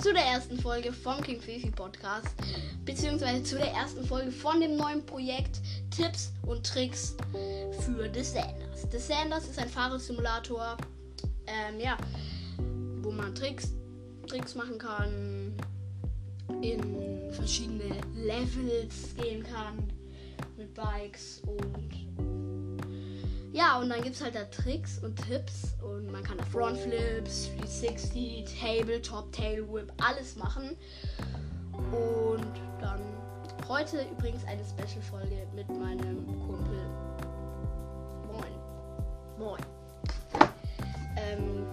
zu 0.00 0.14
der 0.14 0.24
ersten 0.24 0.58
Folge 0.58 0.92
vom 0.92 1.20
King 1.20 1.40
Fifi 1.40 1.70
Podcast, 1.70 2.28
beziehungsweise 2.86 3.42
zu 3.42 3.56
der 3.56 3.70
ersten 3.72 4.02
Folge 4.06 4.30
von 4.30 4.58
dem 4.58 4.76
neuen 4.76 5.04
Projekt 5.04 5.60
Tipps 5.94 6.32
und 6.46 6.64
Tricks 6.64 7.16
für. 7.84 8.10
The 8.14 8.98
Sanders 8.98 9.48
ist 9.48 9.58
ein 9.58 9.68
Fahrradsimulator, 9.68 10.78
ähm, 11.46 11.78
ja, 11.78 11.98
wo 13.02 13.10
man 13.10 13.34
Tricks, 13.34 13.74
Tricks 14.26 14.54
machen 14.54 14.78
kann, 14.78 15.54
in 16.62 17.30
verschiedene 17.32 18.00
Levels 18.14 19.14
gehen 19.16 19.42
kann 19.42 19.86
mit 20.56 20.72
Bikes 20.72 21.42
und 21.46 22.09
ja, 23.52 23.78
und 23.78 23.88
dann 23.88 24.02
gibt 24.02 24.16
es 24.16 24.22
halt 24.22 24.34
da 24.34 24.44
Tricks 24.44 24.98
und 24.98 25.16
Tipps 25.26 25.74
und 25.82 26.10
man 26.10 26.22
kann 26.22 26.38
da 26.38 26.44
Frontflips, 26.44 27.50
360, 27.58 28.44
Tabletop, 28.60 29.32
Tail 29.32 29.66
Whip, 29.72 29.92
alles 30.00 30.36
machen. 30.36 30.76
Und 31.72 32.52
dann 32.80 33.00
heute 33.68 34.04
übrigens 34.12 34.44
eine 34.44 34.62
Special-Folge 34.64 35.46
mit 35.54 35.68
meinem 35.68 36.26
Kumpel. 36.26 36.78
Moin. 38.30 38.52
Moin. 39.38 39.60
Ähm, 41.16 41.66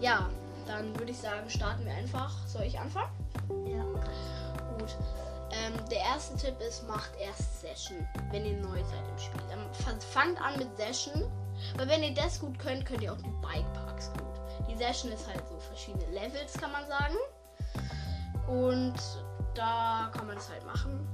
ja, 0.00 0.28
dann 0.66 0.96
würde 0.98 1.10
ich 1.10 1.18
sagen, 1.18 1.48
starten 1.48 1.84
wir 1.84 1.92
einfach. 1.92 2.46
Soll 2.46 2.62
ich 2.62 2.78
anfangen? 2.78 3.10
Ja. 3.66 3.84
Gut. 4.78 4.96
Ähm, 5.52 5.74
der 5.90 5.98
erste 5.98 6.36
Tipp 6.36 6.60
ist, 6.60 6.86
macht 6.88 7.12
erst 7.20 7.60
Session, 7.60 8.06
wenn 8.30 8.44
ihr 8.44 8.56
neu 8.56 8.82
seid 8.84 9.08
im 9.10 9.18
Spiel. 9.18 9.40
Dann 9.48 10.00
fangt 10.00 10.40
an 10.40 10.58
mit 10.58 10.76
Session, 10.76 11.30
weil 11.76 11.88
wenn 11.88 12.02
ihr 12.02 12.14
das 12.14 12.40
gut 12.40 12.58
könnt, 12.58 12.84
könnt 12.84 13.02
ihr 13.02 13.12
auch 13.12 13.18
die 13.18 13.34
Bike 13.42 13.72
Parks 13.74 14.10
gut. 14.12 14.22
Die 14.68 14.76
Session 14.76 15.12
ist 15.12 15.26
halt 15.26 15.42
so 15.48 15.58
verschiedene 15.58 16.04
Levels, 16.10 16.52
kann 16.54 16.72
man 16.72 16.86
sagen. 16.86 17.16
Und 18.48 18.94
da 19.54 20.10
kann 20.14 20.26
man 20.26 20.36
es 20.36 20.48
halt 20.48 20.64
machen. 20.66 21.06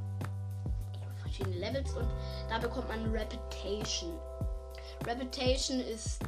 Verschiedene 1.20 1.56
Levels 1.56 1.92
und 1.94 2.08
da 2.48 2.58
bekommt 2.58 2.89
man 2.89 3.11
Reputation. 3.11 4.19
Reputation 5.06 5.80
ist 5.80 6.20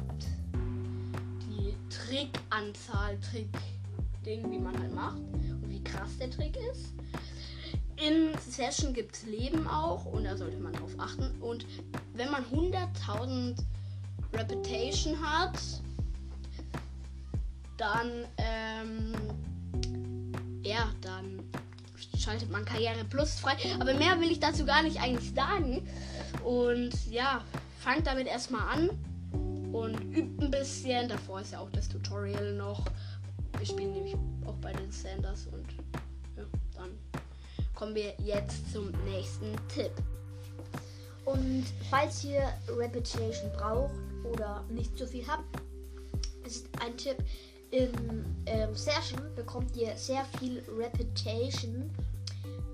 die 1.47 1.75
Trickanzahl, 1.89 3.19
Trick-Ding, 3.19 4.51
wie 4.51 4.59
man 4.59 4.77
halt 4.79 4.93
macht 4.93 5.17
und 5.17 5.69
wie 5.69 5.83
krass 5.83 6.17
der 6.19 6.29
Trick 6.29 6.57
ist. 6.71 6.93
In 7.97 8.37
Session 8.39 8.93
gibt 8.93 9.15
es 9.15 9.23
Leben 9.23 9.67
auch 9.67 10.05
und 10.05 10.25
da 10.25 10.35
sollte 10.35 10.57
man 10.57 10.73
drauf 10.73 10.91
achten. 10.97 11.31
Und 11.41 11.65
wenn 12.13 12.29
man 12.29 12.43
100.000 12.45 13.55
Reputation 14.33 15.17
hat, 15.21 15.57
dann, 17.77 18.25
ähm, 18.37 19.13
ja, 20.63 20.89
dann 21.01 21.39
schaltet 22.17 22.49
man 22.51 22.65
Karriere 22.65 23.03
Plus 23.05 23.39
frei. 23.39 23.55
Aber 23.79 23.93
mehr 23.93 24.19
will 24.19 24.31
ich 24.31 24.39
dazu 24.39 24.65
gar 24.65 24.83
nicht 24.83 24.99
eigentlich 24.99 25.33
sagen. 25.33 25.87
Und 26.43 26.93
ja, 27.09 27.43
fangt 27.79 28.07
damit 28.07 28.27
erstmal 28.27 28.67
an 28.67 28.89
und 29.71 29.99
übt 30.15 30.43
ein 30.43 30.51
bisschen. 30.51 31.07
Davor 31.07 31.41
ist 31.41 31.53
ja 31.53 31.59
auch 31.59 31.69
das 31.71 31.87
Tutorial 31.87 32.53
noch. 32.53 32.85
Wir 33.57 33.65
spielen 33.65 33.93
nämlich 33.93 34.15
auch 34.45 34.55
bei 34.55 34.73
den 34.73 34.91
Sanders 34.91 35.47
und 35.47 35.65
kommen 37.75 37.93
wir 37.93 38.13
jetzt 38.23 38.71
zum 38.71 38.91
nächsten 39.03 39.53
Tipp. 39.67 39.91
Und 41.25 41.65
falls 41.89 42.23
ihr 42.23 42.41
Reputation 42.67 43.51
braucht 43.53 43.95
oder 44.31 44.63
nicht 44.69 44.97
so 44.97 45.05
viel 45.05 45.25
habt, 45.27 45.43
ist 46.45 46.67
ein 46.79 46.95
Tipp. 46.97 47.17
In 47.71 47.91
ähm, 48.45 48.75
Session 48.75 49.19
bekommt 49.35 49.75
ihr 49.75 49.95
sehr 49.97 50.23
viel 50.39 50.63
Reputation 50.77 51.91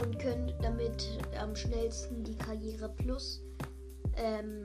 und 0.01 0.19
könnt 0.19 0.53
damit 0.62 1.07
am 1.39 1.56
schnellsten 1.56 2.23
die 2.23 2.35
Karriere 2.35 2.89
Plus 2.89 3.41
ähm, 4.18 4.63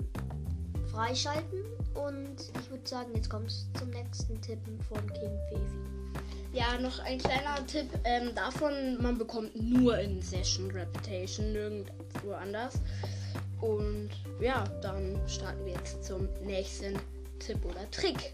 freischalten. 0.91 1.65
Und 1.95 2.37
ich 2.61 2.71
würde 2.71 2.87
sagen, 2.87 3.13
jetzt 3.15 3.31
kommt 3.31 3.47
es 3.47 3.67
zum 3.79 3.89
nächsten 3.91 4.41
Tippen 4.43 4.79
von 4.83 4.99
King 5.13 5.39
Fevi. 5.49 5.97
Ja, 6.57 6.79
noch 6.81 7.01
ein 7.01 7.19
kleiner 7.19 7.67
Tipp 7.67 7.91
ähm, 8.05 8.35
davon, 8.35 8.97
man 9.03 9.19
bekommt 9.19 9.55
nur 9.57 9.99
in 9.99 10.23
Session 10.23 10.71
Reputation, 10.71 11.53
nirgendwo 11.53 12.33
anders. 12.33 12.81
Und 13.61 14.09
ja, 14.41 14.65
dann 14.81 15.21
starten 15.29 15.67
wir 15.67 15.75
jetzt 15.75 16.03
zum 16.03 16.27
nächsten 16.47 16.99
Tipp 17.41 17.63
oder 17.63 17.91
Trick. 17.91 18.33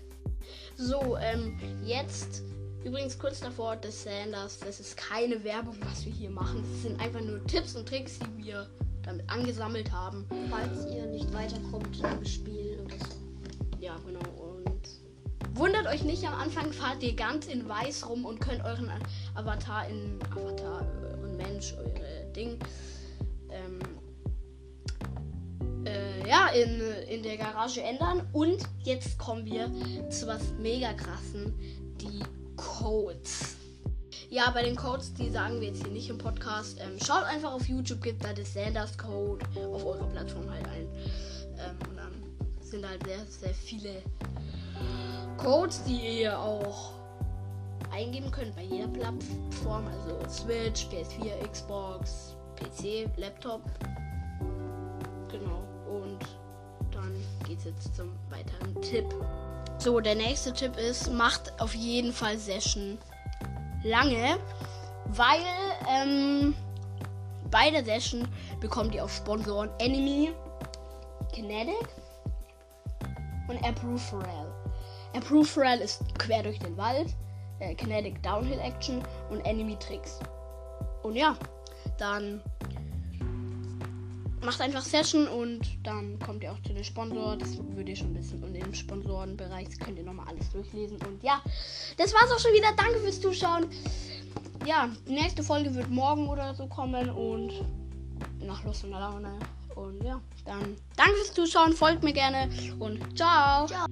So, 0.76 1.16
ähm, 1.16 1.58
jetzt 1.84 2.42
übrigens 2.84 3.18
kurz 3.18 3.40
davor, 3.40 3.74
das 3.74 4.04
Sanders, 4.04 4.60
das 4.60 4.78
ist 4.78 4.96
keine 4.96 5.42
Werbung, 5.42 5.76
was 5.80 6.06
wir 6.06 6.12
hier 6.12 6.30
machen. 6.30 6.62
Das 6.74 6.82
sind 6.82 7.00
einfach 7.00 7.22
nur 7.22 7.44
Tipps 7.48 7.74
und 7.74 7.88
Tricks, 7.88 8.20
die 8.20 8.44
wir 8.44 8.68
damit 9.02 9.28
angesammelt 9.28 9.90
haben. 9.90 10.28
Falls 10.48 10.86
ihr 10.94 11.06
nicht 11.06 11.34
weiterkommt 11.34 12.00
im 12.00 12.24
Spiel 12.24 12.78
oder 12.84 12.94
so. 13.04 13.16
Ja, 13.80 13.96
genau. 14.06 14.20
Und 14.40 14.71
wundert 15.62 15.86
euch 15.86 16.02
nicht, 16.02 16.26
am 16.26 16.34
Anfang 16.34 16.72
fahrt 16.72 17.04
ihr 17.04 17.14
ganz 17.14 17.46
in 17.46 17.68
weiß 17.68 18.08
rum 18.08 18.24
und 18.24 18.40
könnt 18.40 18.64
euren 18.64 18.90
Avatar 19.36 19.88
in 19.88 20.18
Avatar, 20.32 20.84
euren 21.04 21.36
Mensch, 21.36 21.72
eure 21.74 22.32
Ding, 22.34 22.58
ähm, 23.48 23.78
äh, 25.86 26.28
ja, 26.28 26.48
in, 26.48 26.80
in 27.08 27.22
der 27.22 27.36
Garage 27.36 27.80
ändern. 27.80 28.28
Und 28.32 28.58
jetzt 28.82 29.16
kommen 29.18 29.44
wir 29.46 29.70
zu 30.10 30.26
was 30.26 30.52
mega 30.58 30.94
krassen, 30.94 31.54
die 32.00 32.24
Codes. 32.56 33.54
Ja, 34.30 34.50
bei 34.50 34.64
den 34.64 34.74
Codes, 34.74 35.14
die 35.14 35.30
sagen 35.30 35.60
wir 35.60 35.68
jetzt 35.68 35.84
hier 35.84 35.92
nicht 35.92 36.10
im 36.10 36.18
Podcast. 36.18 36.80
Ähm, 36.80 36.98
schaut 37.06 37.22
einfach 37.22 37.52
auf 37.52 37.68
YouTube, 37.68 38.02
gibt 38.02 38.24
da 38.24 38.32
das 38.32 38.52
Sanders 38.52 38.98
Code 38.98 39.46
auf 39.54 39.84
eurer 39.84 40.08
Plattform 40.08 40.50
halt 40.50 40.66
ein. 40.66 40.88
Ähm, 41.56 41.88
und 41.88 41.96
dann 41.96 42.12
sind 42.60 42.88
halt 42.88 43.06
sehr, 43.06 43.24
sehr 43.26 43.54
viele 43.54 44.02
Codes, 45.36 45.82
die 45.84 46.20
ihr 46.22 46.38
auch 46.38 46.92
eingeben 47.92 48.30
könnt 48.30 48.54
bei 48.56 48.62
jeder 48.62 48.88
Plattform. 48.88 49.86
Also 49.86 50.18
Switch, 50.28 50.86
PS4, 50.86 51.48
Xbox, 51.50 52.36
PC, 52.56 53.08
Laptop. 53.16 53.62
Genau. 55.28 55.62
Und 55.88 56.18
dann 56.90 57.12
geht's 57.46 57.64
jetzt 57.64 57.94
zum 57.94 58.12
weiteren 58.30 58.80
Tipp. 58.82 59.06
So, 59.78 60.00
der 60.00 60.14
nächste 60.14 60.52
Tipp 60.52 60.76
ist, 60.76 61.12
macht 61.12 61.60
auf 61.60 61.74
jeden 61.74 62.12
Fall 62.12 62.38
Session 62.38 62.98
lange, 63.82 64.38
weil 65.06 65.40
ähm, 65.88 66.54
bei 67.50 67.70
der 67.70 67.84
Session 67.84 68.28
bekommt 68.60 68.94
ihr 68.94 69.04
auch 69.04 69.08
Sponsoren 69.08 69.70
Enemy, 69.78 70.32
Kinetic 71.32 71.88
und 73.48 73.56
Approve 73.64 73.98
Pharrell. 73.98 74.51
Approve 75.14 75.44
Pharrell 75.44 75.80
ist 75.80 76.02
quer 76.18 76.42
durch 76.42 76.58
den 76.58 76.76
Wald, 76.76 77.08
äh, 77.60 77.74
Kinetic 77.74 78.22
Downhill 78.22 78.58
Action 78.60 79.02
und 79.30 79.40
Enemy 79.40 79.76
Tricks. 79.78 80.18
Und 81.02 81.16
ja, 81.16 81.36
dann 81.98 82.40
macht 84.44 84.60
einfach 84.60 84.82
Session 84.82 85.28
und 85.28 85.60
dann 85.84 86.18
kommt 86.18 86.42
ihr 86.42 86.52
auch 86.52 86.60
zu 86.62 86.72
den 86.72 86.84
Sponsor. 86.84 87.36
Das 87.36 87.56
würde 87.58 87.90
ihr 87.90 87.96
schon 87.96 88.14
wissen. 88.14 88.42
Und 88.42 88.54
im 88.54 88.74
Sponsorenbereich 88.74 89.78
könnt 89.78 89.98
ihr 89.98 90.04
nochmal 90.04 90.26
alles 90.28 90.50
durchlesen. 90.50 90.98
Und 91.06 91.22
ja, 91.22 91.40
das 91.96 92.12
war's 92.12 92.30
auch 92.32 92.38
schon 92.38 92.52
wieder. 92.52 92.68
Danke 92.76 92.98
fürs 93.00 93.20
Zuschauen. 93.20 93.66
Ja, 94.66 94.88
die 95.08 95.14
nächste 95.14 95.42
Folge 95.42 95.74
wird 95.74 95.90
morgen 95.90 96.28
oder 96.28 96.54
so 96.54 96.66
kommen 96.66 97.10
und 97.10 97.52
nach 98.40 98.64
Lust 98.64 98.84
und 98.84 98.90
Laune. 98.90 99.38
Und 99.74 100.02
ja, 100.04 100.20
dann 100.44 100.76
danke 100.96 101.14
fürs 101.16 101.34
Zuschauen. 101.34 101.72
Folgt 101.72 102.02
mir 102.02 102.12
gerne 102.12 102.48
und 102.78 103.16
ciao. 103.16 103.66
Ciao. 103.66 103.86